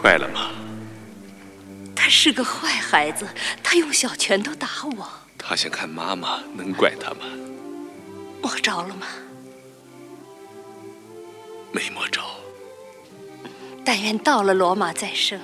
[0.00, 0.50] 快了吗？
[1.94, 3.28] 他是个坏孩子，
[3.62, 5.08] 他用小拳头打我。
[5.36, 7.26] 他想看妈妈，能怪他吗？
[8.40, 9.06] 摸着了吗？
[11.72, 12.22] 没摸着。
[13.84, 15.40] 但愿到了罗马再生。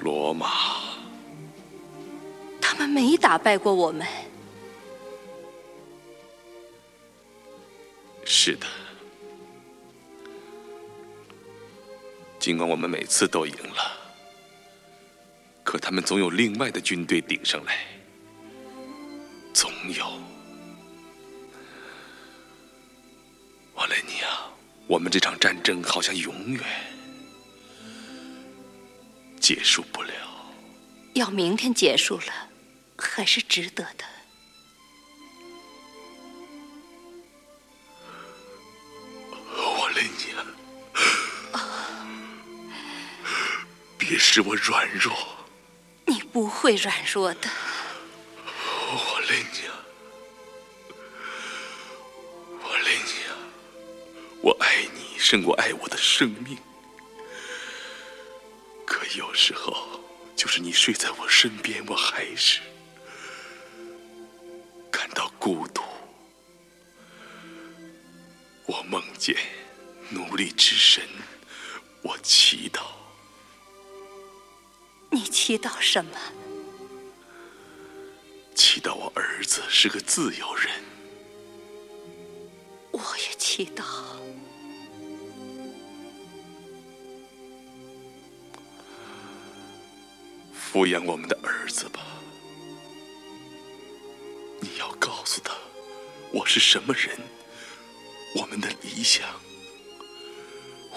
[0.00, 0.48] 罗马，
[2.60, 4.06] 他们没打败过我们。
[8.24, 8.66] 是的，
[12.40, 13.92] 尽管我们每次都赢了，
[15.62, 17.86] 可他们总有另外的军队顶上来，
[19.52, 20.06] 总有。
[23.74, 24.28] 瓦雷尼亚，
[24.86, 26.64] 我们这场战争好像永远
[29.38, 30.12] 结束不了。
[31.12, 32.48] 要明天结束了，
[32.96, 34.04] 还是值得的。
[44.10, 45.16] 别使我软弱，
[46.04, 47.48] 你不会软弱的，
[48.44, 49.72] 我雷尼亚，
[52.60, 53.32] 我雷尼亚，
[54.42, 56.58] 我爱你胜过爱我的生命。
[58.84, 60.00] 可有时候，
[60.34, 62.58] 就是你睡在我身边，我还是
[64.90, 65.84] 感到孤独。
[68.66, 69.36] 我梦见
[70.08, 71.04] 奴隶之神，
[72.02, 72.18] 我
[75.40, 75.70] 祈祷。
[75.80, 76.10] 什么？
[78.54, 80.70] 祈祷我儿子是个自由人。
[82.92, 83.82] 我也祈祷。
[90.54, 92.00] 抚养我们的儿子吧。
[94.60, 95.56] 你要告诉他，
[96.32, 97.18] 我是什么人，
[98.36, 99.26] 我们的理想。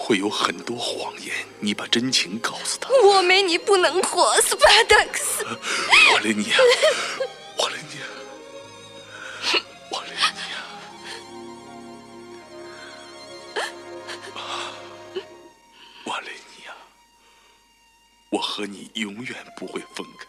[0.04, 2.90] 会有很多谎言，你把真情告诉他。
[3.06, 5.42] 我没你不能活，斯巴达克斯。
[6.12, 6.58] 瓦雷尼亚，
[7.56, 8.04] 瓦雷尼亚，
[9.90, 10.56] 瓦雷尼亚，
[16.04, 16.76] 瓦雷尼亚，
[18.28, 20.26] 我和你永远不会分开。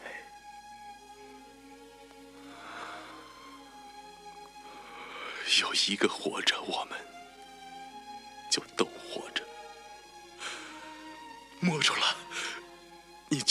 [5.61, 6.97] 有一个活着，我们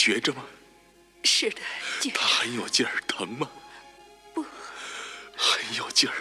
[0.05, 0.45] 觉着吗？
[1.23, 1.59] 是的，
[1.99, 3.49] 觉他很有劲儿，疼吗？
[4.35, 4.45] 不，
[5.35, 6.15] 很有劲儿。